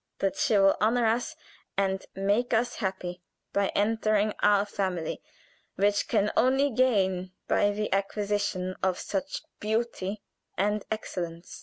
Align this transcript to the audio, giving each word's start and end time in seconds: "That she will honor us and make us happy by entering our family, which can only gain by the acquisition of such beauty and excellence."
"That 0.17 0.35
she 0.35 0.57
will 0.57 0.75
honor 0.81 1.05
us 1.05 1.35
and 1.77 2.03
make 2.15 2.55
us 2.55 2.77
happy 2.77 3.21
by 3.53 3.67
entering 3.75 4.33
our 4.41 4.65
family, 4.65 5.21
which 5.75 6.07
can 6.07 6.31
only 6.35 6.71
gain 6.71 7.33
by 7.47 7.69
the 7.69 7.93
acquisition 7.93 8.75
of 8.81 8.97
such 8.97 9.43
beauty 9.59 10.23
and 10.57 10.83
excellence." 10.89 11.59